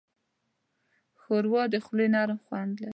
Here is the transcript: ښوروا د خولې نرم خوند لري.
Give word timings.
ښوروا 1.21 1.63
د 1.73 1.75
خولې 1.85 2.07
نرم 2.15 2.37
خوند 2.45 2.73
لري. 2.81 2.89